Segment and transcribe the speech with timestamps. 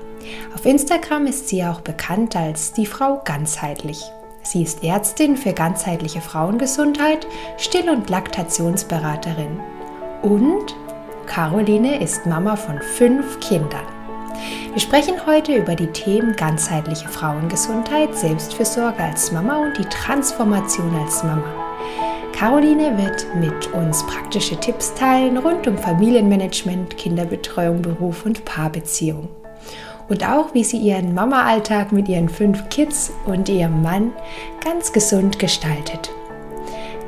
[0.55, 4.03] Auf Instagram ist sie auch bekannt als die Frau ganzheitlich.
[4.43, 7.27] Sie ist Ärztin für ganzheitliche Frauengesundheit,
[7.57, 9.59] Still- und Laktationsberaterin
[10.21, 10.75] und
[11.33, 13.85] Caroline ist Mama von fünf Kindern.
[14.73, 21.23] Wir sprechen heute über die Themen ganzheitliche Frauengesundheit, Selbstfürsorge als Mama und die Transformation als
[21.23, 21.45] Mama.
[22.33, 29.29] Caroline wird mit uns praktische Tipps teilen rund um Familienmanagement, Kinderbetreuung, Beruf und Paarbeziehung.
[30.09, 34.11] Und auch, wie sie ihren Mama-Alltag mit ihren fünf Kids und ihrem Mann
[34.61, 36.11] ganz gesund gestaltet.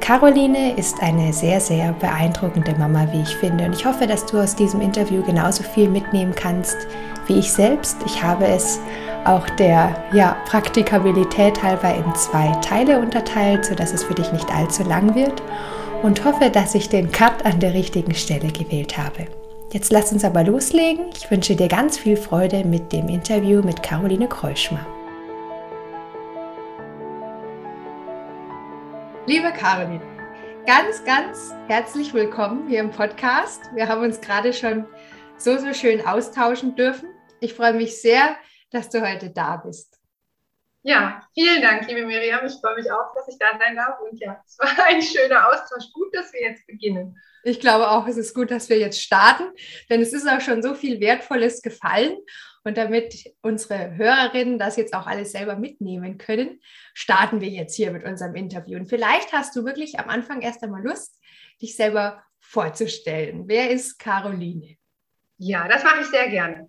[0.04, 3.64] Caroline ist eine sehr, sehr beeindruckende Mama, wie ich finde.
[3.64, 6.76] Und ich hoffe, dass du aus diesem Interview genauso viel mitnehmen kannst
[7.28, 7.96] wie ich selbst.
[8.06, 8.82] Ich habe es
[9.24, 14.84] auch der ja, Praktikabilität halber in zwei Teile unterteilt, sodass es für dich nicht allzu
[14.84, 15.42] lang wird.
[16.02, 19.28] Und hoffe, dass ich den Cut an der richtigen Stelle gewählt habe.
[19.72, 21.06] Jetzt lass uns aber loslegen.
[21.16, 24.86] Ich wünsche dir ganz viel Freude mit dem Interview mit Caroline Kreuschmer.
[29.26, 30.04] Liebe Caroline,
[30.66, 33.62] ganz, ganz herzlich willkommen hier im Podcast.
[33.74, 34.86] Wir haben uns gerade schon
[35.38, 37.08] so, so schön austauschen dürfen.
[37.40, 38.36] Ich freue mich sehr,
[38.72, 39.98] dass du heute da bist.
[40.82, 42.46] Ja, vielen Dank, liebe Miriam.
[42.46, 43.98] Ich freue mich auch, dass ich da sein darf.
[44.02, 45.94] Und ja, es war ein schöner Austausch.
[45.94, 47.18] Gut, dass wir jetzt beginnen.
[47.46, 49.46] Ich glaube auch, es ist gut, dass wir jetzt starten,
[49.90, 52.18] denn es ist auch schon so viel Wertvolles gefallen.
[52.64, 56.62] Und damit unsere Hörerinnen das jetzt auch alles selber mitnehmen können,
[56.94, 58.78] starten wir jetzt hier mit unserem Interview.
[58.80, 61.20] Und vielleicht hast du wirklich am Anfang erst einmal Lust,
[61.62, 63.48] dich selber vorzustellen.
[63.48, 64.78] Wer ist Caroline?
[65.38, 66.68] Ja, das mache ich sehr gerne.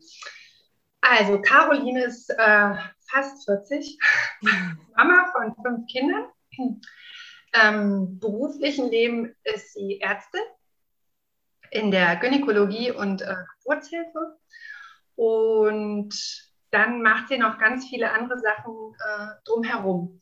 [1.01, 2.75] Also, Caroline ist äh,
[3.07, 3.99] fast 40,
[4.97, 6.25] Mama von fünf Kindern.
[7.53, 10.41] Ähm, beruflichen Leben ist sie Ärztin
[11.71, 14.39] in der Gynäkologie und äh, Geburtshilfe
[15.17, 16.15] und
[16.71, 20.21] dann macht sie noch ganz viele andere Sachen äh, drumherum.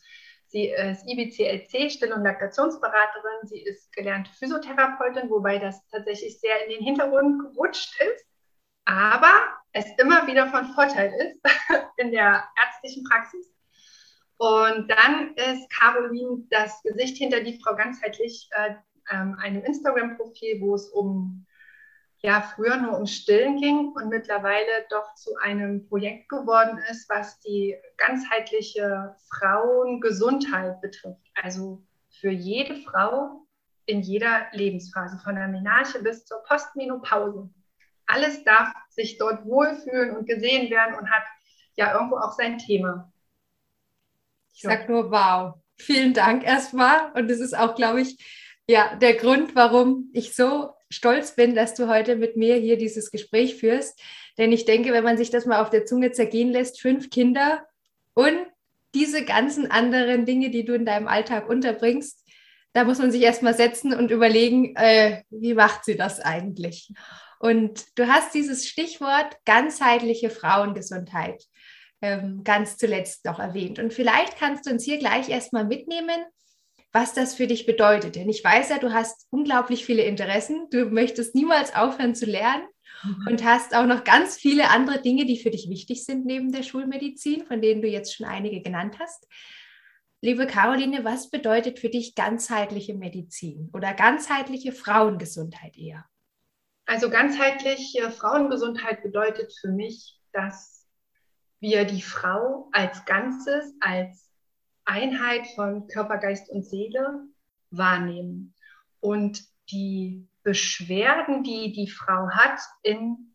[0.48, 3.46] Sie ist IBCLC, Still- und Laktationsberaterin.
[3.46, 8.26] Sie ist gelernte Physiotherapeutin, wobei das tatsächlich sehr in den Hintergrund gerutscht ist.
[8.84, 9.32] Aber
[9.72, 11.40] es immer wieder von Vorteil ist
[11.96, 13.50] in der ärztlichen Praxis.
[14.36, 18.74] Und dann ist Caroline das Gesicht hinter die Frau ganzheitlich, äh,
[19.10, 21.46] ähm, einem Instagram-Profil, wo es um
[22.22, 27.40] ja früher nur um Stillen ging und mittlerweile doch zu einem Projekt geworden ist, was
[27.40, 31.26] die ganzheitliche Frauengesundheit betrifft.
[31.34, 31.82] Also
[32.20, 33.46] für jede Frau
[33.86, 37.50] in jeder Lebensphase, von der Menarche bis zur Postmenopause.
[38.06, 41.24] Alles darf sich dort wohlfühlen und gesehen werden und hat
[41.76, 43.12] ja irgendwo auch sein Thema.
[44.54, 45.54] Ich sag nur wow.
[45.78, 47.10] Vielen Dank erstmal.
[47.12, 48.16] Und das ist auch, glaube ich,
[48.68, 53.10] ja, der Grund, warum ich so stolz bin, dass du heute mit mir hier dieses
[53.10, 54.00] Gespräch führst.
[54.38, 57.66] Denn ich denke, wenn man sich das mal auf der Zunge zergehen lässt, fünf Kinder
[58.14, 58.36] und
[58.94, 62.20] diese ganzen anderen Dinge, die du in deinem Alltag unterbringst,
[62.74, 66.90] da muss man sich erstmal setzen und überlegen, äh, wie macht sie das eigentlich?
[67.38, 71.42] Und du hast dieses Stichwort ganzheitliche Frauengesundheit
[72.00, 73.78] ähm, ganz zuletzt noch erwähnt.
[73.78, 76.24] Und vielleicht kannst du uns hier gleich erstmal mitnehmen,
[76.92, 78.16] was das für dich bedeutet.
[78.16, 80.68] Denn ich weiß ja, du hast unglaublich viele Interessen.
[80.70, 82.66] Du möchtest niemals aufhören zu lernen
[83.02, 83.26] mhm.
[83.28, 86.62] und hast auch noch ganz viele andere Dinge, die für dich wichtig sind neben der
[86.62, 89.26] Schulmedizin, von denen du jetzt schon einige genannt hast.
[90.20, 96.04] Liebe Caroline, was bedeutet für dich ganzheitliche Medizin oder ganzheitliche Frauengesundheit eher?
[96.86, 100.86] Also ganzheitliche Frauengesundheit bedeutet für mich, dass
[101.58, 104.31] wir die Frau als Ganzes, als
[104.84, 107.24] Einheit von Körper, Geist und Seele
[107.70, 108.54] wahrnehmen
[109.00, 113.34] und die Beschwerden, die die Frau hat, in,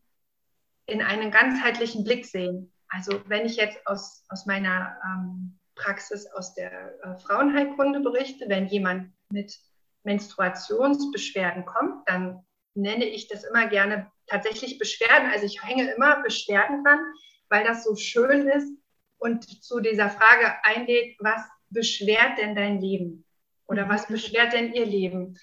[0.86, 2.72] in einen ganzheitlichen Blick sehen.
[2.88, 6.72] Also wenn ich jetzt aus, aus meiner ähm, Praxis aus der
[7.02, 9.58] äh, Frauenheilkunde berichte, wenn jemand mit
[10.04, 15.30] Menstruationsbeschwerden kommt, dann nenne ich das immer gerne tatsächlich Beschwerden.
[15.30, 17.00] Also ich hänge immer Beschwerden dran,
[17.48, 18.77] weil das so schön ist
[19.18, 23.24] und zu dieser Frage einlädt, was beschwert denn dein Leben?
[23.66, 24.14] Oder was mhm.
[24.14, 25.38] beschwert denn ihr Leben?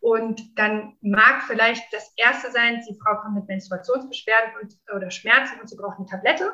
[0.00, 5.60] Und dann mag vielleicht das erste sein, die Frau kommt mit Menstruationsbeschwerden und, oder Schmerzen
[5.60, 6.52] und sie braucht eine Tablette.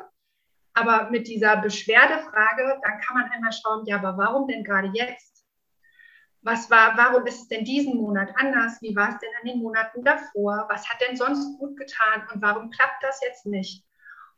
[0.73, 5.45] Aber mit dieser Beschwerdefrage, dann kann man einmal schauen, ja, aber warum denn gerade jetzt?
[6.41, 8.81] Was war, warum ist es denn diesen Monat anders?
[8.81, 10.65] Wie war es denn an den Monaten davor?
[10.69, 12.27] Was hat denn sonst gut getan?
[12.33, 13.85] Und warum klappt das jetzt nicht?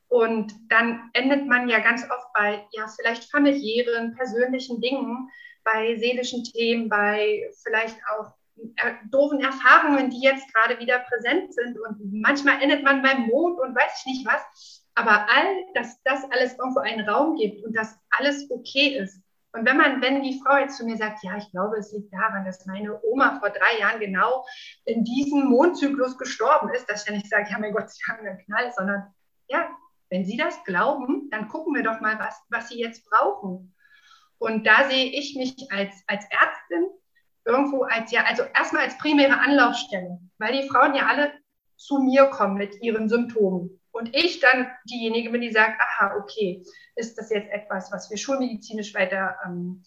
[0.07, 5.30] Und dann endet man ja ganz oft bei, ja, vielleicht familiären, persönlichen Dingen,
[5.63, 8.34] bei seelischen Themen, bei vielleicht auch
[8.78, 11.78] äh, doofen Erfahrungen, die jetzt gerade wieder präsent sind.
[11.80, 14.84] Und manchmal endet man beim Mond und weiß ich nicht was.
[14.94, 19.22] Aber all, dass das alles irgendwo einen Raum gibt und dass alles okay ist.
[19.52, 22.13] Und wenn man, wenn die Frau jetzt zu mir sagt, ja, ich glaube, es liegt
[22.13, 24.46] daran, dass meine Oma vor drei Jahren genau
[24.84, 28.25] in diesem Mondzyklus gestorben ist, dass ich ja nicht sage, ja, mein Gott, sie haben
[28.25, 29.13] einen Knall, sondern
[29.48, 29.69] ja,
[30.10, 33.74] wenn Sie das glauben, dann gucken wir doch mal, was, was Sie jetzt brauchen.
[34.38, 36.88] Und da sehe ich mich als, als Ärztin
[37.46, 41.31] irgendwo als, ja, also erstmal als primäre Anlaufstelle, weil die Frauen ja alle
[41.78, 43.80] zu mir kommen mit ihren Symptomen.
[43.92, 46.66] Und ich dann diejenige bin, die sagt, aha, okay,
[46.96, 49.84] ist das jetzt etwas, was wir schulmedizinisch weiter ähm,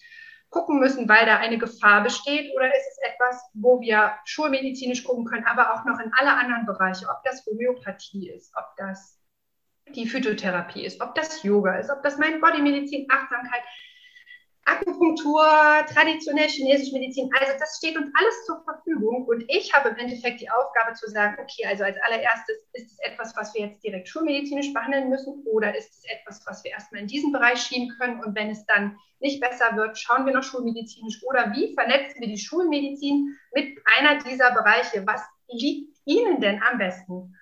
[0.50, 5.26] gucken müssen, weil da eine Gefahr besteht, oder ist es etwas, wo wir schulmedizinisch gucken
[5.26, 9.17] können, aber auch noch in alle anderen Bereiche, ob das Homöopathie ist, ob das
[9.94, 13.62] die Phytotherapie ist, ob das Yoga ist, ob das mein Bodymedizin, Achtsamkeit,
[14.68, 15.42] Akupunktur,
[15.90, 20.42] traditionell chinesische Medizin, also das steht uns alles zur Verfügung und ich habe im Endeffekt
[20.42, 24.08] die Aufgabe zu sagen, okay, also als allererstes ist es etwas, was wir jetzt direkt
[24.08, 28.22] schulmedizinisch behandeln müssen oder ist es etwas, was wir erstmal in diesen Bereich schieben können
[28.22, 32.28] und wenn es dann nicht besser wird, schauen wir noch schulmedizinisch oder wie vernetzen wir
[32.28, 35.06] die Schulmedizin mit einer dieser Bereiche?
[35.06, 37.34] Was liegt Ihnen denn am besten?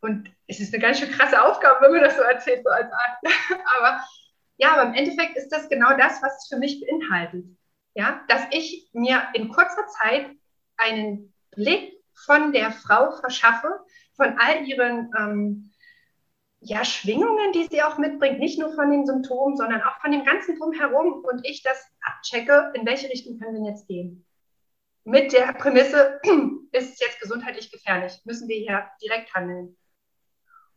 [0.00, 2.90] Und es ist eine ganz schön krasse Aufgabe, wenn man das so erzählt, so als
[2.90, 3.36] Arzt.
[3.78, 4.00] aber
[4.56, 7.44] ja, aber im Endeffekt ist das genau das, was es für mich beinhaltet.
[7.94, 10.30] Ja, dass ich mir in kurzer Zeit
[10.76, 13.80] einen Blick von der Frau verschaffe,
[14.16, 15.72] von all ihren ähm,
[16.60, 20.24] ja, Schwingungen, die sie auch mitbringt, nicht nur von den Symptomen, sondern auch von dem
[20.24, 24.26] ganzen Drumherum und ich das abchecke, in welche Richtung können wir jetzt gehen.
[25.04, 26.20] Mit der Prämisse,
[26.72, 29.76] ist es jetzt gesundheitlich gefährlich, müssen wir hier direkt handeln.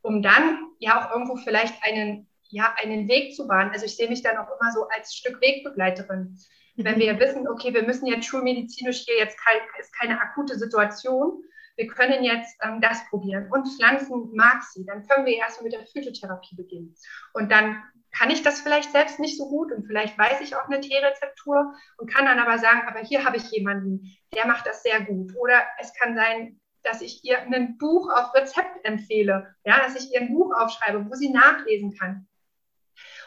[0.03, 3.71] Um dann ja auch irgendwo vielleicht einen ja, einen Weg zu bahnen.
[3.71, 6.37] Also ich sehe mich dann auch immer so als Stück Wegbegleiterin.
[6.75, 11.43] Wenn wir wissen, okay, wir müssen jetzt schulmedizinisch hier jetzt kein, ist keine akute Situation,
[11.75, 13.49] wir können jetzt ähm, das probieren.
[13.51, 16.95] Und Pflanzen mag sie, dann können wir erstmal mit der Phytotherapie beginnen.
[17.33, 20.67] Und dann kann ich das vielleicht selbst nicht so gut und vielleicht weiß ich auch
[20.67, 24.83] eine T-Rezeptur und kann dann aber sagen, aber hier habe ich jemanden, der macht das
[24.83, 25.35] sehr gut.
[25.35, 30.13] Oder es kann sein, dass ich ihr ein Buch auf Rezept empfehle, ja, dass ich
[30.13, 32.27] ihr ein Buch aufschreibe, wo sie nachlesen kann.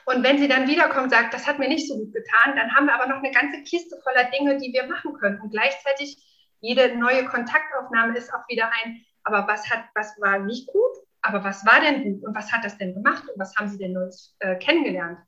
[0.05, 2.75] Und wenn sie dann wiederkommt und sagt, das hat mir nicht so gut getan, dann
[2.75, 5.41] haben wir aber noch eine ganze Kiste voller Dinge, die wir machen können.
[5.41, 6.17] Und gleichzeitig
[6.61, 11.43] jede neue Kontaktaufnahme ist auch wieder ein, aber was hat, was war nicht gut, aber
[11.43, 13.93] was war denn gut und was hat das denn gemacht und was haben sie denn
[13.93, 15.19] Neues äh, kennengelernt?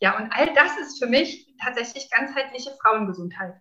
[0.00, 3.54] Ja, und all das ist für mich tatsächlich ganzheitliche Frauengesundheit.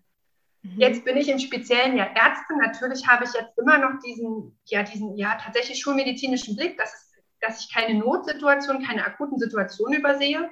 [0.66, 0.80] Mhm.
[0.80, 2.58] Jetzt bin ich im Speziellen ja Ärztin.
[2.58, 6.78] Natürlich habe ich jetzt immer noch diesen, ja, diesen, ja, tatsächlich schulmedizinischen Blick.
[6.78, 7.06] Das ist
[7.46, 10.50] dass ich keine Notsituation, keine akuten Situationen übersehe.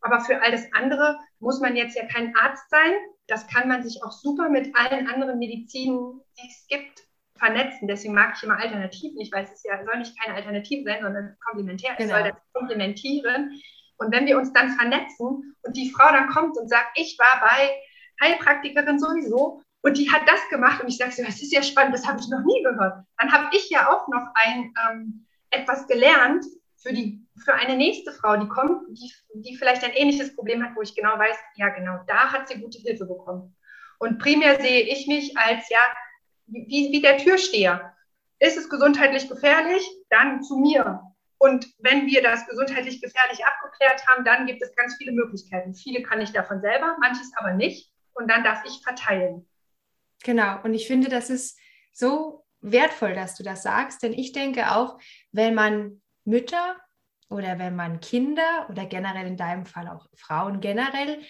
[0.00, 2.92] Aber für all das andere muss man jetzt ja kein Arzt sein.
[3.26, 7.02] Das kann man sich auch super mit allen anderen Medizinen, die es gibt,
[7.38, 7.88] vernetzen.
[7.88, 9.20] Deswegen mag ich immer Alternativen.
[9.20, 11.94] Ich weiß, es ja, soll nicht keine Alternative sein, sondern komplementär.
[11.96, 12.14] Genau.
[12.14, 13.60] Es soll das komplementieren.
[13.98, 17.40] Und wenn wir uns dann vernetzen und die Frau dann kommt und sagt, ich war
[17.40, 17.70] bei
[18.20, 21.94] Heilpraktikerin sowieso und die hat das gemacht und ich sage so, das ist ja spannend,
[21.94, 23.04] das habe ich noch nie gehört.
[23.18, 26.44] Dann habe ich ja auch noch ein ähm, etwas gelernt
[26.76, 30.76] für, die, für eine nächste Frau, die kommt, die, die vielleicht ein ähnliches Problem hat,
[30.76, 33.54] wo ich genau weiß, ja genau, da hat sie gute Hilfe bekommen.
[33.98, 35.80] Und primär sehe ich mich als, ja,
[36.46, 37.94] wie, wie der Türsteher.
[38.38, 39.88] Ist es gesundheitlich gefährlich?
[40.10, 41.00] Dann zu mir.
[41.38, 45.74] Und wenn wir das gesundheitlich gefährlich abgeklärt haben, dann gibt es ganz viele Möglichkeiten.
[45.74, 47.90] Viele kann ich davon selber, manches aber nicht.
[48.16, 49.48] Und dann darf ich verteilen.
[50.24, 50.60] Genau.
[50.62, 51.58] Und ich finde, das ist
[51.92, 54.98] so wertvoll, dass du das sagst, denn ich denke auch,
[55.32, 56.76] wenn man Mütter
[57.28, 61.20] oder wenn man Kinder oder generell in deinem Fall auch Frauen generell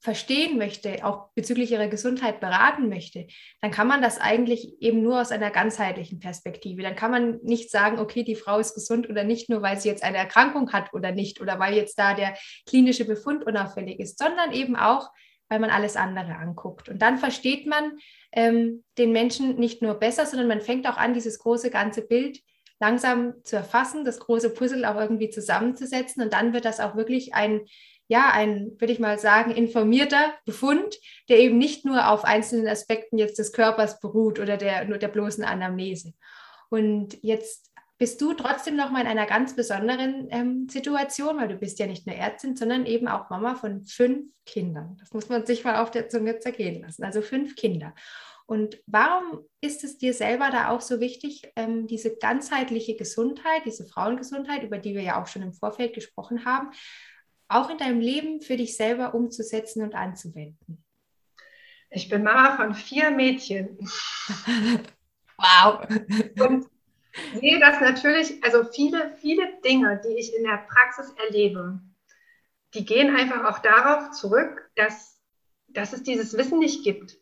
[0.00, 3.26] verstehen möchte, auch bezüglich ihrer Gesundheit beraten möchte,
[3.62, 6.82] dann kann man das eigentlich eben nur aus einer ganzheitlichen Perspektive.
[6.82, 9.88] Dann kann man nicht sagen, okay, die Frau ist gesund oder nicht, nur weil sie
[9.88, 12.36] jetzt eine Erkrankung hat oder nicht oder weil jetzt da der
[12.66, 15.08] klinische Befund unauffällig ist, sondern eben auch,
[15.54, 16.88] weil man alles andere anguckt.
[16.88, 17.92] Und dann versteht man
[18.32, 22.40] ähm, den Menschen nicht nur besser, sondern man fängt auch an, dieses große ganze Bild
[22.80, 26.24] langsam zu erfassen, das große Puzzle auch irgendwie zusammenzusetzen.
[26.24, 27.66] Und dann wird das auch wirklich ein
[28.06, 30.98] ja, ein, würde ich mal sagen, informierter Befund,
[31.30, 35.08] der eben nicht nur auf einzelnen Aspekten jetzt des Körpers beruht oder der, nur der
[35.08, 36.12] bloßen Anamnese.
[36.68, 37.70] Und jetzt
[38.04, 41.86] bist du trotzdem noch mal in einer ganz besonderen ähm, Situation, weil du bist ja
[41.86, 44.98] nicht nur Ärztin, sondern eben auch Mama von fünf Kindern.
[45.00, 47.02] Das muss man sich mal auf der Zunge zergehen lassen.
[47.02, 47.94] Also fünf Kinder.
[48.44, 53.86] Und warum ist es dir selber da auch so wichtig, ähm, diese ganzheitliche Gesundheit, diese
[53.86, 56.72] Frauengesundheit, über die wir ja auch schon im Vorfeld gesprochen haben,
[57.48, 60.84] auch in deinem Leben für dich selber umzusetzen und anzuwenden?
[61.88, 63.78] Ich bin Mama von vier Mädchen.
[65.38, 65.88] wow.
[66.38, 66.66] Und
[67.34, 71.80] sehe das natürlich, also viele, viele Dinge, die ich in der Praxis erlebe,
[72.74, 75.20] die gehen einfach auch darauf zurück, dass,
[75.68, 77.16] dass es dieses Wissen nicht gibt.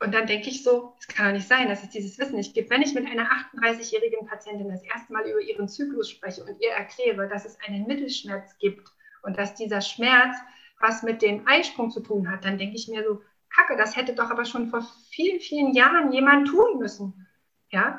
[0.00, 2.54] Und dann denke ich so, es kann doch nicht sein, dass es dieses Wissen nicht
[2.54, 2.70] gibt.
[2.70, 6.70] Wenn ich mit einer 38-jährigen Patientin das erste Mal über ihren Zyklus spreche und ihr
[6.70, 8.88] erkläre, dass es einen Mittelschmerz gibt
[9.22, 10.36] und dass dieser Schmerz
[10.80, 13.20] was mit dem Eisprung zu tun hat, dann denke ich mir so,
[13.50, 17.26] Kacke, das hätte doch aber schon vor vielen, vielen Jahren jemand tun müssen.
[17.70, 17.98] Ja,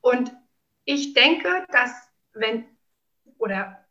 [0.00, 0.30] und
[0.88, 1.92] ich denke, dass
[2.32, 2.64] wenn
[3.36, 3.84] oder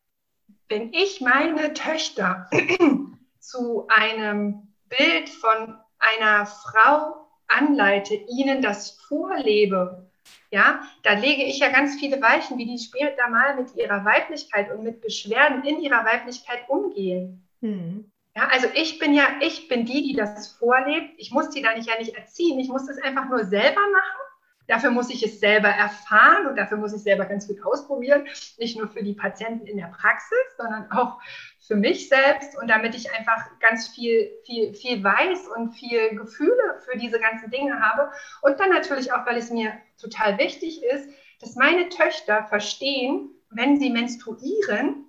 [0.67, 2.49] wenn ich meine Töchter
[3.39, 10.09] zu einem Bild von einer Frau anleite, ihnen das vorlebe,
[10.49, 14.71] ja, da lege ich ja ganz viele Weichen, wie die später mal mit ihrer Weiblichkeit
[14.71, 17.47] und mit Beschwerden in ihrer Weiblichkeit umgehen.
[17.61, 18.11] Mhm.
[18.35, 21.13] Ja, also ich bin ja, ich bin die, die das vorlebt.
[21.17, 22.59] Ich muss die da nicht ja nicht erziehen.
[22.59, 24.26] Ich muss das einfach nur selber machen
[24.67, 28.27] Dafür muss ich es selber erfahren und dafür muss ich selber ganz viel ausprobieren.
[28.57, 31.19] Nicht nur für die Patienten in der Praxis, sondern auch
[31.59, 36.81] für mich selbst und damit ich einfach ganz viel, viel, viel weiß und viel Gefühle
[36.85, 38.11] für diese ganzen Dinge habe.
[38.41, 41.09] Und dann natürlich auch, weil es mir total wichtig ist,
[41.39, 45.05] dass meine Töchter verstehen, wenn sie menstruieren,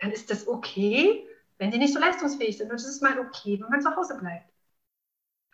[0.00, 1.26] dann ist das okay,
[1.58, 2.70] wenn sie nicht so leistungsfähig sind.
[2.70, 4.48] Und es ist mal okay, wenn man zu Hause bleibt.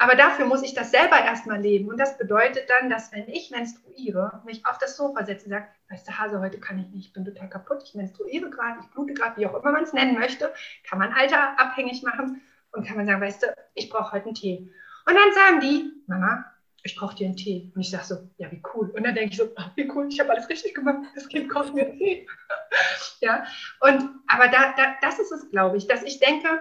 [0.04, 1.88] Aber dafür muss ich das selber erstmal leben.
[1.88, 5.68] Und das bedeutet dann, dass wenn ich menstruiere, mich auf das Sofa setze und sage,
[5.88, 8.86] weißt du, Hase, heute kann ich nicht, ich bin total kaputt, ich menstruiere gerade, ich
[8.88, 10.52] blute gerade, wie auch immer man es nennen möchte,
[10.86, 12.42] kann man Alter abhängig machen
[12.72, 14.70] und kann man sagen, weißt du, ich brauche heute einen Tee.
[15.06, 17.72] Und dann sagen die, Mama, ich brauche dir einen Tee.
[17.74, 18.90] Und ich sage so, ja, wie cool.
[18.90, 21.48] Und dann denke ich so, ach, wie cool, ich habe alles richtig gemacht, das Kind
[21.48, 22.26] kocht mir einen Tee.
[23.20, 23.46] ja,
[23.80, 26.60] und, aber da, da, das ist es, glaube ich, dass ich denke,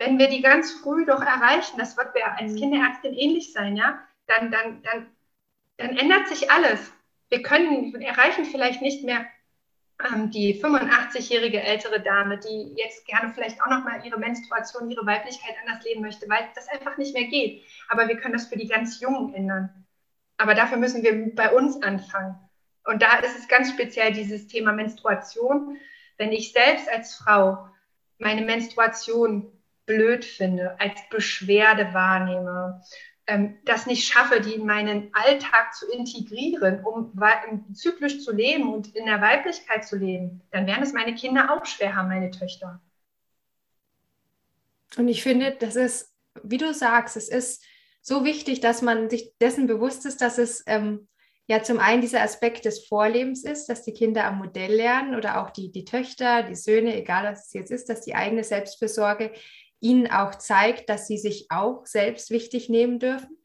[0.00, 2.56] wenn wir die ganz früh doch erreichen, das wird mir als mhm.
[2.56, 5.06] Kinderärztin ähnlich sein, ja, dann, dann, dann,
[5.76, 6.90] dann ändert sich alles.
[7.28, 9.26] Wir können, wir erreichen vielleicht nicht mehr
[10.02, 15.54] ähm, die 85-jährige ältere Dame, die jetzt gerne vielleicht auch nochmal ihre Menstruation, ihre Weiblichkeit
[15.62, 17.62] anders leben möchte, weil das einfach nicht mehr geht.
[17.90, 19.86] Aber wir können das für die ganz Jungen ändern.
[20.38, 22.36] Aber dafür müssen wir bei uns anfangen.
[22.86, 25.76] Und da ist es ganz speziell dieses Thema Menstruation.
[26.16, 27.68] Wenn ich selbst als Frau
[28.16, 29.52] meine Menstruation
[29.90, 32.80] blöd finde, als Beschwerde wahrnehme,
[33.26, 37.12] ähm, das nicht schaffe, die in meinen Alltag zu integrieren, um
[37.74, 41.66] zyklisch zu leben und in der Weiblichkeit zu leben, dann werden es meine Kinder auch
[41.66, 42.80] schwer haben, meine Töchter.
[44.96, 47.64] Und ich finde, das ist, wie du sagst, es ist
[48.00, 51.08] so wichtig, dass man sich dessen bewusst ist, dass es ähm,
[51.46, 55.40] ja zum einen dieser Aspekt des Vorlebens ist, dass die Kinder am Modell lernen oder
[55.40, 59.32] auch die, die Töchter, die Söhne, egal was es jetzt ist, dass die eigene Selbstfürsorge
[59.80, 63.38] ihnen auch zeigt, dass sie sich auch selbst wichtig nehmen dürfen.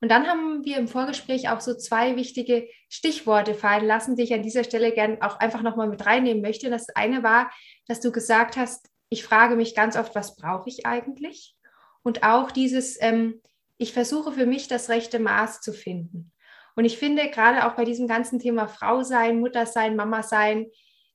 [0.00, 4.34] Und dann haben wir im Vorgespräch auch so zwei wichtige Stichworte fallen lassen, die ich
[4.34, 6.70] an dieser Stelle gerne auch einfach nochmal mit reinnehmen möchte.
[6.70, 7.52] Das eine war,
[7.86, 11.54] dass du gesagt hast, ich frage mich ganz oft, was brauche ich eigentlich?
[12.02, 13.40] Und auch dieses, ähm,
[13.78, 16.32] ich versuche für mich das rechte Maß zu finden.
[16.74, 20.66] Und ich finde gerade auch bei diesem ganzen Thema Frau sein, Mutter sein, Mama sein,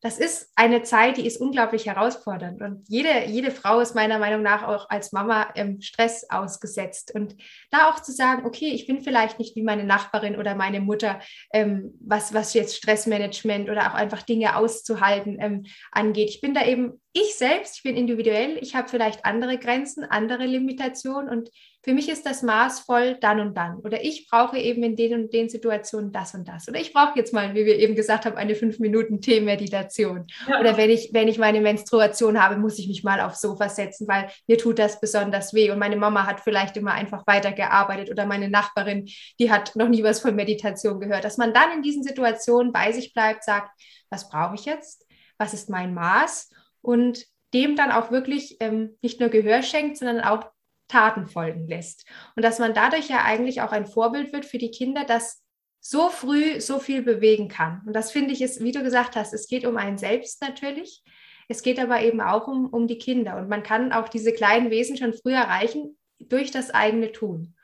[0.02, 2.62] das ist eine Zeit, die ist unglaublich herausfordernd.
[2.62, 7.16] Und jede, jede Frau ist meiner Meinung nach auch als Mama im Stress ausgesetzt.
[7.16, 7.36] Und
[7.72, 11.20] da auch zu sagen, okay, ich bin vielleicht nicht wie meine Nachbarin oder meine Mutter,
[11.52, 16.30] ähm, was, was jetzt Stressmanagement oder auch einfach Dinge auszuhalten ähm, angeht.
[16.30, 20.46] Ich bin da eben ich selbst, ich bin individuell, ich habe vielleicht andere Grenzen, andere
[20.46, 21.50] Limitationen und
[21.88, 23.78] für mich ist das Maß voll dann und dann.
[23.78, 26.68] Oder ich brauche eben in den und den Situationen das und das.
[26.68, 30.28] Oder ich brauche jetzt mal, wie wir eben gesagt haben, eine fünf Minuten Tee-Meditation.
[30.50, 30.60] Ja.
[30.60, 34.06] Oder wenn ich, wenn ich meine Menstruation habe, muss ich mich mal aufs Sofa setzen,
[34.10, 35.72] weil mir tut das besonders weh.
[35.72, 39.08] Und meine Mama hat vielleicht immer einfach weitergearbeitet oder meine Nachbarin,
[39.40, 41.24] die hat noch nie was von Meditation gehört.
[41.24, 43.70] Dass man dann in diesen Situationen bei sich bleibt, sagt,
[44.10, 45.08] was brauche ich jetzt?
[45.38, 46.50] Was ist mein Maß?
[46.82, 50.52] Und dem dann auch wirklich ähm, nicht nur Gehör schenkt, sondern auch
[50.88, 52.06] Taten folgen lässt.
[52.36, 55.44] Und dass man dadurch ja eigentlich auch ein Vorbild wird für die Kinder, dass
[55.80, 57.82] so früh so viel bewegen kann.
[57.86, 61.04] Und das finde ich ist, wie du gesagt hast, es geht um einen selbst natürlich.
[61.48, 63.38] Es geht aber eben auch um, um die Kinder.
[63.38, 67.56] Und man kann auch diese kleinen Wesen schon früh erreichen durch das eigene Tun.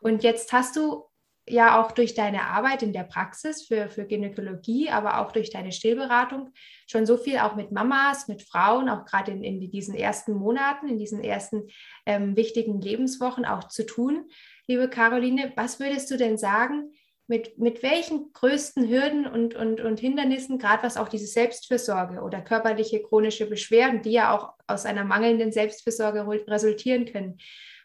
[0.00, 1.04] Und jetzt hast du
[1.48, 5.72] ja auch durch deine Arbeit in der Praxis für, für Gynäkologie, aber auch durch deine
[5.72, 6.52] Stillberatung
[6.86, 10.88] schon so viel auch mit Mamas, mit Frauen, auch gerade in, in diesen ersten Monaten,
[10.88, 11.68] in diesen ersten
[12.06, 14.28] ähm, wichtigen Lebenswochen auch zu tun.
[14.66, 16.92] Liebe Caroline, was würdest du denn sagen,
[17.30, 22.40] mit, mit welchen größten Hürden und, und, und Hindernissen, gerade was auch diese Selbstfürsorge oder
[22.40, 27.38] körperliche chronische Beschwerden, die ja auch aus einer mangelnden Selbstfürsorge resultieren können,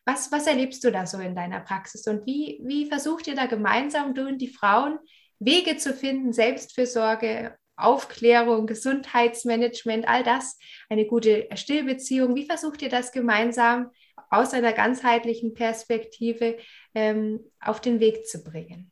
[0.05, 3.47] was, was erlebst du da so in deiner Praxis und wie, wie versucht ihr da
[3.47, 4.99] gemeinsam, du und die Frauen,
[5.39, 10.57] Wege zu finden, Selbstfürsorge, Aufklärung, Gesundheitsmanagement, all das,
[10.89, 12.35] eine gute Stillbeziehung.
[12.35, 13.91] Wie versucht ihr das gemeinsam
[14.29, 16.57] aus einer ganzheitlichen Perspektive
[16.93, 18.91] ähm, auf den Weg zu bringen?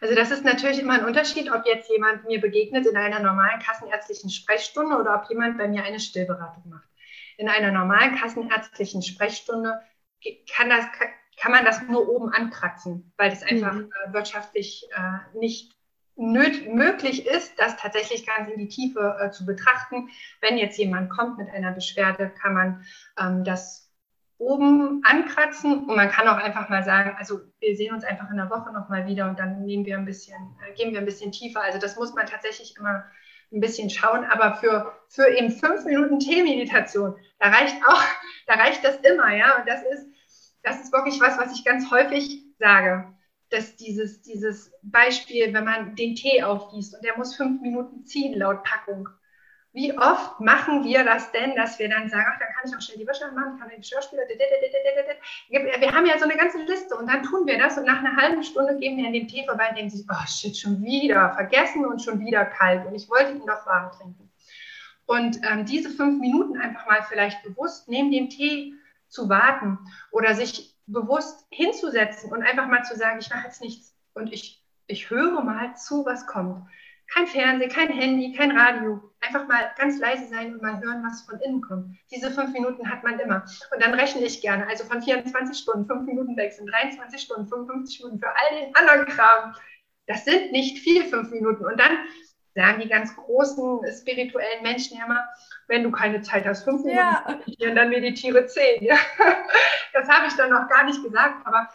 [0.00, 3.60] Also das ist natürlich immer ein Unterschied, ob jetzt jemand mir begegnet in einer normalen
[3.60, 6.88] kassenärztlichen Sprechstunde oder ob jemand bei mir eine Stillberatung macht.
[7.36, 9.80] In einer normalen kassenärztlichen Sprechstunde
[10.54, 10.86] kann, das,
[11.40, 13.92] kann man das nur oben ankratzen, weil es einfach mhm.
[14.06, 15.74] äh, wirtschaftlich äh, nicht
[16.18, 20.08] möglich ist, das tatsächlich ganz in die Tiefe äh, zu betrachten.
[20.40, 22.84] Wenn jetzt jemand kommt mit einer Beschwerde, kann man
[23.18, 23.88] ähm, das
[24.38, 28.36] oben ankratzen und man kann auch einfach mal sagen, also wir sehen uns einfach in
[28.36, 31.32] der Woche nochmal wieder und dann nehmen wir ein bisschen, äh, gehen wir ein bisschen
[31.32, 31.60] tiefer.
[31.60, 33.04] Also das muss man tatsächlich immer
[33.52, 38.02] ein bisschen schauen, aber für, für eben fünf Minuten Teemeditation, da reicht auch,
[38.46, 39.58] da reicht das immer, ja.
[39.58, 40.06] Und das ist,
[40.62, 43.14] das ist wirklich was, was ich ganz häufig sage.
[43.50, 48.38] Dass dieses, dieses Beispiel, wenn man den Tee aufgießt und der muss fünf Minuten ziehen
[48.38, 49.08] laut Packung.
[49.72, 52.80] Wie oft machen wir das denn, dass wir dann sagen, ach, dann kann ich auch
[52.80, 57.06] schnell die Wäsche machen, kann den Geschirrspüler, wir haben ja so eine ganze Liste und
[57.06, 59.68] dann tun wir das und nach einer halben Stunde gehen wir an dem Tee vorbei
[59.68, 63.32] und denken sich, oh shit, schon wieder vergessen und schon wieder kalt und ich wollte
[63.32, 64.30] ihn noch warm trinken.
[65.06, 68.74] Und ähm, diese fünf Minuten einfach mal vielleicht bewusst neben dem Tee
[69.08, 69.78] zu warten
[70.10, 74.62] oder sich bewusst hinzusetzen und einfach mal zu sagen, ich mache jetzt nichts und ich,
[74.86, 76.66] ich höre mal zu, was kommt.
[77.12, 79.00] Kein Fernsehen, kein Handy, kein Radio.
[79.20, 81.96] Einfach mal ganz leise sein und mal hören, was von innen kommt.
[82.10, 83.44] Diese fünf Minuten hat man immer.
[83.72, 84.66] Und dann rechne ich gerne.
[84.68, 88.76] Also von 24 Stunden, fünf Minuten weg sind 23 Stunden, 55 Minuten für all den
[88.76, 89.54] anderen Kram.
[90.06, 91.64] Das sind nicht viel fünf Minuten.
[91.64, 91.98] Und dann
[92.54, 95.24] sagen die ganz großen spirituellen Menschen ja immer,
[95.68, 97.24] wenn du keine Zeit hast, fünf Minuten ja.
[97.26, 98.84] meditieren, dann meditiere zehn.
[98.84, 98.96] Ja?
[99.94, 101.68] Das habe ich dann noch gar nicht gesagt, aber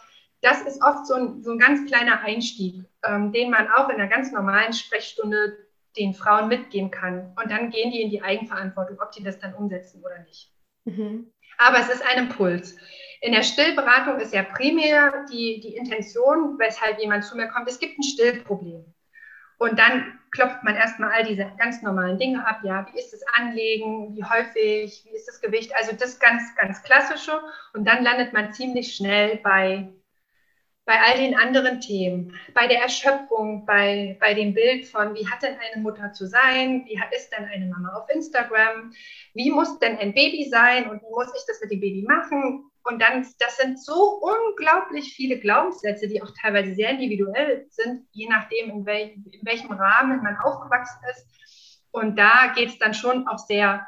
[0.44, 3.96] das ist oft so ein, so ein ganz kleiner Einstieg, ähm, den man auch in
[3.96, 5.56] einer ganz normalen Sprechstunde
[5.96, 7.32] den Frauen mitgeben kann.
[7.36, 10.52] Und dann gehen die in die Eigenverantwortung, ob die das dann umsetzen oder nicht.
[10.84, 11.30] Mhm.
[11.56, 12.76] Aber es ist ein Impuls.
[13.20, 17.78] In der Stillberatung ist ja primär die, die Intention, weshalb jemand zu mir kommt, es
[17.78, 18.84] gibt ein Stillproblem.
[19.56, 22.60] Und dann klopft man erstmal all diese ganz normalen Dinge ab.
[22.64, 24.14] Ja, wie ist das Anlegen?
[24.14, 25.04] Wie häufig?
[25.06, 25.74] Wie ist das Gewicht?
[25.76, 27.40] Also das ganz, ganz klassische.
[27.72, 29.88] Und dann landet man ziemlich schnell bei,
[30.84, 32.38] bei all den anderen Themen.
[32.52, 36.84] Bei der Erschöpfung, bei, bei dem Bild von, wie hat denn eine Mutter zu sein?
[36.86, 38.92] Wie ist denn eine Mama auf Instagram?
[39.32, 40.88] Wie muss denn ein Baby sein?
[40.88, 42.70] Und wie muss ich das mit dem Baby machen?
[42.84, 48.28] Und dann, das sind so unglaublich viele Glaubenssätze, die auch teilweise sehr individuell sind, je
[48.28, 51.26] nachdem, in, wel, in welchem Rahmen man aufgewachsen ist.
[51.92, 53.86] Und da geht es dann schon auch sehr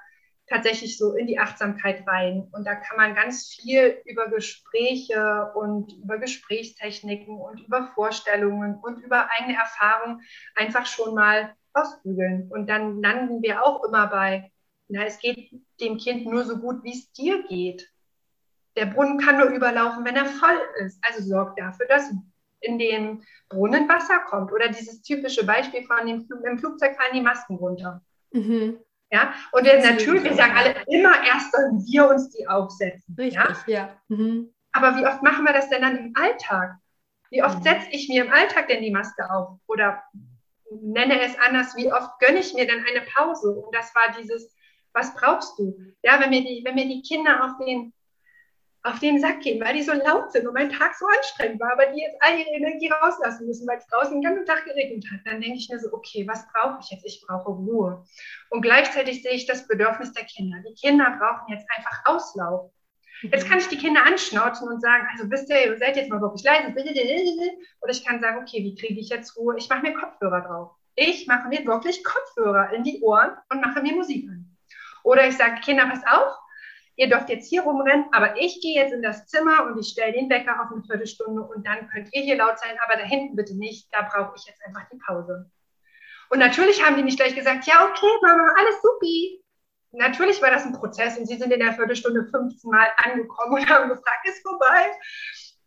[0.48, 2.48] tatsächlich so in die Achtsamkeit rein.
[2.52, 9.02] Und da kann man ganz viel über Gespräche und über Gesprächstechniken und über Vorstellungen und
[9.02, 10.22] über eigene Erfahrungen
[10.54, 12.48] einfach schon mal ausbügeln.
[12.50, 14.50] Und dann landen wir auch immer bei,
[14.88, 17.90] na, es geht dem Kind nur so gut, wie es dir geht.
[18.76, 20.98] Der Brunnen kann nur überlaufen, wenn er voll ist.
[21.02, 22.12] Also sorgt dafür, dass
[22.60, 24.52] in den Brunnen Wasser kommt.
[24.52, 28.02] Oder dieses typische Beispiel von dem Flugzeug fallen die Masken runter.
[28.32, 28.78] Mhm.
[29.10, 33.14] Ja, und wir natürlich, wir sagen alle, immer erst sollen wir uns die aufsetzen.
[33.16, 33.66] Richtig, ja.
[33.66, 34.00] ja.
[34.08, 34.52] Mhm.
[34.72, 36.76] Aber wie oft machen wir das denn dann im Alltag?
[37.30, 37.62] Wie oft mhm.
[37.62, 39.58] setze ich mir im Alltag denn die Maske auf?
[39.66, 40.02] Oder
[40.70, 43.50] nenne es anders, wie oft gönne ich mir denn eine Pause?
[43.52, 44.54] Und das war dieses,
[44.92, 45.76] was brauchst du?
[46.02, 47.92] Ja, wenn mir die, wenn mir die Kinder auf den
[48.86, 51.72] auf den Sack gehen, weil die so laut sind und mein Tag so anstrengend war,
[51.72, 55.04] aber die jetzt all ihre Energie rauslassen müssen, weil es draußen den ganzen Tag geregnet
[55.12, 55.20] hat.
[55.24, 57.04] Dann denke ich mir so, okay, was brauche ich jetzt?
[57.04, 58.04] Ich brauche Ruhe.
[58.50, 60.58] Und gleichzeitig sehe ich das Bedürfnis der Kinder.
[60.68, 62.70] Die Kinder brauchen jetzt einfach Auslauf.
[63.22, 66.20] Jetzt kann ich die Kinder anschnauzen und sagen, also wisst ihr, ihr seid jetzt mal
[66.20, 66.72] wirklich leise.
[67.80, 69.56] Oder ich kann sagen, okay, wie kriege ich jetzt Ruhe?
[69.58, 70.76] Ich mache mir Kopfhörer drauf.
[70.94, 74.56] Ich mache mir wirklich Kopfhörer in die Ohren und mache mir Musik an.
[75.02, 76.36] Oder ich sage, Kinder, pass auf,
[76.96, 80.12] ihr dürft jetzt hier rumrennen, aber ich gehe jetzt in das Zimmer und ich stelle
[80.12, 83.36] den Wecker auf eine Viertelstunde und dann könnt ihr hier laut sein, aber da hinten
[83.36, 85.50] bitte nicht, da brauche ich jetzt einfach die Pause.
[86.30, 89.42] Und natürlich haben die nicht gleich gesagt, ja, okay, Mama, alles supi.
[89.92, 93.68] Natürlich war das ein Prozess und sie sind in der Viertelstunde 15 Mal angekommen und
[93.70, 94.90] haben gefragt, ist vorbei.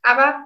[0.01, 0.45] Aber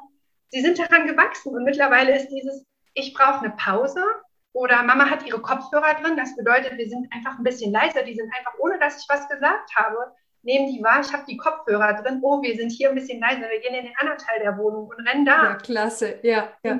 [0.50, 4.04] sie sind daran gewachsen und mittlerweile ist dieses, ich brauche eine Pause
[4.52, 6.16] oder Mama hat ihre Kopfhörer drin.
[6.16, 8.04] Das bedeutet, wir sind einfach ein bisschen leiser.
[8.04, 10.14] Die sind einfach, ohne dass ich was gesagt habe,
[10.44, 13.50] nehmen die wahr, ich habe die Kopfhörer drin, oh, wir sind hier ein bisschen leiser,
[13.50, 15.44] wir gehen in den anderen Teil der Wohnung und rennen da.
[15.44, 16.80] Ja, klasse, ja, ja.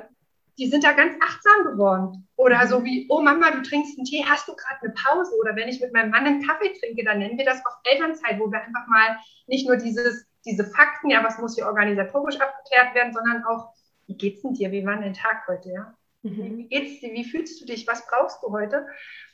[0.56, 2.28] Die sind da ganz achtsam geworden.
[2.36, 5.32] Oder so wie, oh Mama, du trinkst einen Tee, hast du gerade eine Pause?
[5.40, 8.38] Oder wenn ich mit meinem Mann einen Kaffee trinke, dann nennen wir das oft Elternzeit,
[8.38, 12.94] wo wir einfach mal nicht nur dieses, diese Fakten, ja, was muss hier organisatorisch abgeklärt
[12.94, 13.74] werden, sondern auch,
[14.06, 14.70] wie geht's denn dir?
[14.70, 15.70] Wie war dein Tag heute?
[15.70, 15.94] Ja?
[16.22, 16.58] Mhm.
[16.58, 17.12] Wie geht's dir?
[17.12, 17.88] Wie fühlst du dich?
[17.88, 18.86] Was brauchst du heute?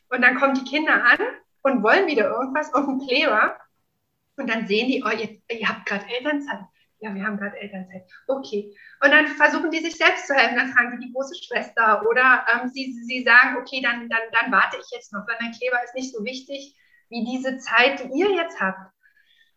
[0.08, 1.18] Und dann kommen die Kinder an
[1.62, 3.58] und wollen wieder irgendwas auf dem Kleber
[4.40, 6.60] und dann sehen die, oh, ihr, ihr habt gerade Elternzeit.
[7.00, 8.02] Ja, wir haben gerade Elternzeit.
[8.26, 8.74] Okay.
[9.02, 10.56] Und dann versuchen die sich selbst zu helfen.
[10.56, 14.52] Dann fragen sie die große Schwester oder ähm, sie, sie sagen, okay, dann, dann, dann
[14.52, 16.76] warte ich jetzt noch, weil mein Kleber ist nicht so wichtig
[17.08, 18.92] wie diese Zeit, die ihr jetzt habt.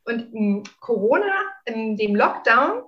[0.06, 1.34] Und in Corona,
[1.66, 2.84] in dem Lockdown,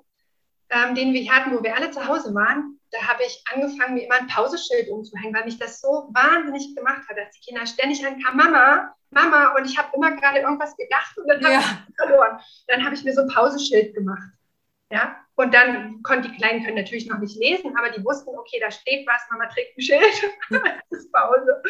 [0.69, 4.05] ähm, den wir hatten, wo wir alle zu Hause waren, da habe ich angefangen, mir
[4.05, 8.05] immer ein Pauseschild umzuhängen, weil mich das so wahnsinnig gemacht hat, dass die Kinder ständig
[8.05, 11.59] ankamen, Mama, Mama, und ich habe immer gerade irgendwas gedacht und dann habe ja.
[11.59, 12.39] ich verloren.
[12.67, 14.29] Dann habe ich mir so ein Pauseschild gemacht.
[14.91, 18.59] Ja, und dann konnten die Kleinen können natürlich noch nicht lesen, aber die wussten, okay,
[18.61, 21.61] da steht was, Mama trägt ein Schild, das ist Pause.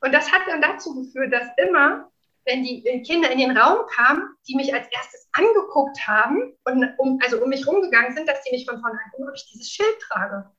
[0.00, 2.10] Und das hat dann dazu geführt, dass immer,
[2.46, 7.18] wenn die Kinder in den Raum kamen, die mich als erstes angeguckt haben und um,
[7.22, 9.98] also um mich rumgegangen sind, dass die mich von vorne angucken, ob ich dieses Schild
[10.00, 10.50] trage.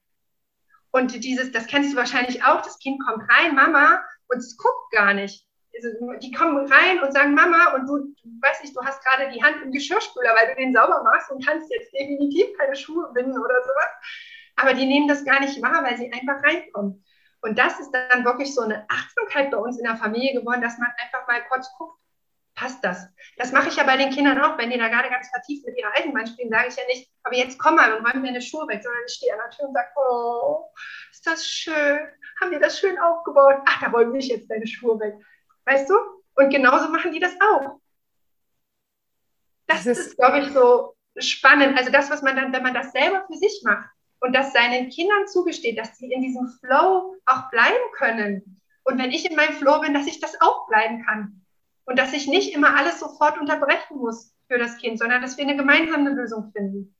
[0.92, 4.92] Und dieses, das kennst du wahrscheinlich auch, das Kind kommt rein, Mama, und es guckt
[4.92, 5.48] gar nicht
[5.78, 9.32] also die kommen rein und sagen, Mama, und du, du weißt nicht, du hast gerade
[9.32, 13.12] die Hand im Geschirrspüler, weil du den sauber machst und kannst jetzt definitiv keine Schuhe
[13.14, 13.90] binden oder sowas.
[14.56, 17.04] Aber die nehmen das gar nicht wahr, weil sie einfach reinkommen.
[17.42, 20.78] Und das ist dann wirklich so eine Achtsamkeit bei uns in der Familie geworden, dass
[20.78, 22.00] man einfach mal kurz guckt,
[22.56, 23.08] passt das?
[23.38, 25.78] Das mache ich ja bei den Kindern auch, wenn die da gerade ganz vertieft mit
[25.78, 28.42] ihrer Eisenbahn spielen, sage ich ja nicht, aber jetzt komm mal und räum mir eine
[28.42, 30.66] Schuhe weg, sondern ich stehe an der Tür und sage, oh,
[31.12, 32.00] ist das schön,
[32.42, 33.62] haben die das schön aufgebaut?
[33.68, 35.14] Ach, da wollen wir nicht jetzt deine Schuhe weg.
[35.66, 35.96] Weißt du?
[36.36, 37.80] Und genauso machen die das auch.
[39.68, 41.78] Das, das ist, ist glaube ich, so spannend.
[41.78, 44.90] Also das, was man dann, wenn man das selber für sich macht und das seinen
[44.90, 48.62] Kindern zugesteht, dass sie in diesem Flow auch bleiben können.
[48.84, 51.42] Und wenn ich in meinem Flow bin, dass ich das auch bleiben kann.
[51.86, 55.46] Und dass ich nicht immer alles sofort unterbrechen muss für das Kind, sondern dass wir
[55.46, 56.96] eine gemeinsame Lösung finden.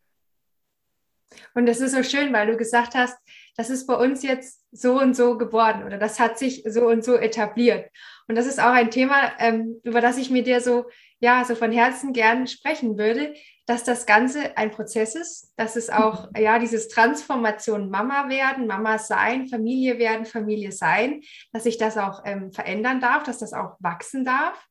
[1.54, 3.18] Und das ist so schön, weil du gesagt hast,
[3.56, 7.04] das ist bei uns jetzt so und so geworden oder das hat sich so und
[7.04, 7.90] so etabliert.
[8.28, 10.86] Und das ist auch ein Thema, ähm, über das ich mit dir so,
[11.20, 13.34] ja, so von Herzen gern sprechen würde,
[13.68, 16.42] dass das Ganze ein Prozess ist, dass es auch, mhm.
[16.42, 22.22] ja, dieses Transformation Mama werden, Mama sein, Familie werden, Familie sein, dass sich das auch
[22.26, 24.66] ähm, verändern darf, dass das auch wachsen darf.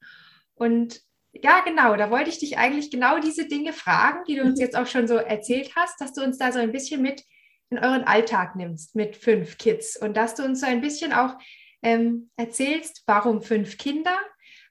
[0.55, 4.59] Und ja, genau, da wollte ich dich eigentlich genau diese Dinge fragen, die du uns
[4.59, 4.65] mhm.
[4.65, 7.23] jetzt auch schon so erzählt hast, dass du uns da so ein bisschen mit
[7.69, 11.35] in euren Alltag nimmst mit fünf Kids und dass du uns so ein bisschen auch
[11.83, 14.17] ähm, erzählst, warum fünf Kinder,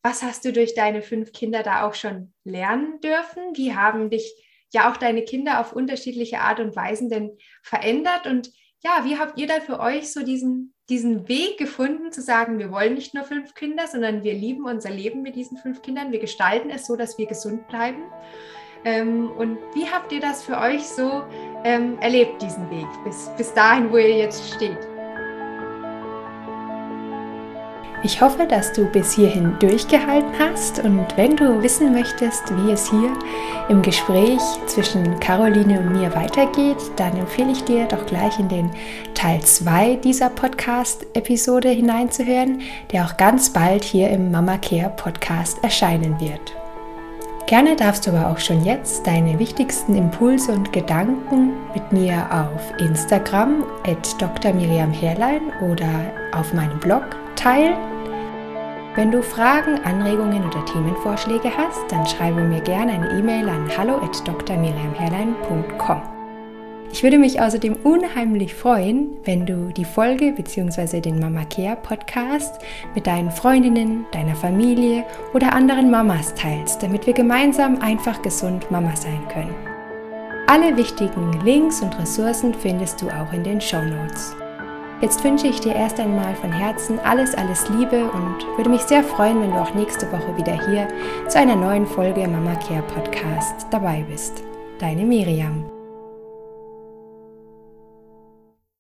[0.06, 4.32] was hast du durch deine fünf Kinder da auch schon lernen dürfen, wie haben dich
[4.72, 7.32] ja auch deine Kinder auf unterschiedliche Art und Weisen denn
[7.64, 8.52] verändert und
[8.84, 12.72] ja, wie habt ihr da für euch so diesen, diesen Weg gefunden, zu sagen, wir
[12.72, 16.20] wollen nicht nur fünf Kinder, sondern wir lieben unser Leben mit diesen fünf Kindern, wir
[16.20, 18.04] gestalten es so, dass wir gesund bleiben?
[18.84, 21.24] Ähm, und wie habt ihr das für euch so
[21.64, 24.95] ähm, erlebt, diesen Weg, bis, bis dahin, wo ihr jetzt steht?
[28.06, 32.88] Ich hoffe, dass du bis hierhin durchgehalten hast und wenn du wissen möchtest, wie es
[32.88, 33.12] hier
[33.68, 38.70] im Gespräch zwischen Caroline und mir weitergeht, dann empfehle ich dir doch gleich in den
[39.16, 46.20] Teil 2 dieser Podcast-Episode hineinzuhören, der auch ganz bald hier im Mama Care Podcast erscheinen
[46.20, 46.56] wird.
[47.48, 52.80] Gerne darfst du aber auch schon jetzt deine wichtigsten Impulse und Gedanken mit mir auf
[52.80, 54.54] Instagram at Dr.
[54.54, 55.90] Miriam Herrlein oder
[56.36, 57.04] auf meinem Blog
[57.36, 57.95] teilen.
[58.96, 66.02] Wenn du Fragen, Anregungen oder Themenvorschläge hast, dann schreibe mir gerne eine E-Mail an hallo@drmiriamherlein.com.
[66.94, 71.02] Ich würde mich außerdem unheimlich freuen, wenn du die Folge bzw.
[71.02, 72.62] den Mama Care Podcast
[72.94, 75.04] mit deinen Freundinnen, deiner Familie
[75.34, 79.54] oder anderen Mamas teilst, damit wir gemeinsam einfach gesund Mama sein können.
[80.48, 84.38] Alle wichtigen Links und Ressourcen findest du auch in den Show Notes.
[85.02, 89.04] Jetzt wünsche ich dir erst einmal von Herzen alles, alles Liebe und würde mich sehr
[89.04, 90.88] freuen, wenn du auch nächste Woche wieder hier
[91.28, 94.44] zu einer neuen Folge Mama Care Podcast dabei bist.
[94.80, 95.75] Deine Miriam.